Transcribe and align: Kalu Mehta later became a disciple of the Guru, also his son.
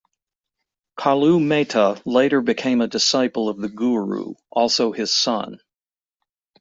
Kalu 0.97 1.39
Mehta 1.39 2.01
later 2.05 2.41
became 2.41 2.81
a 2.81 2.87
disciple 2.87 3.47
of 3.49 3.57
the 3.59 3.69
Guru, 3.69 4.33
also 4.49 4.91
his 4.93 5.13
son. 5.13 5.59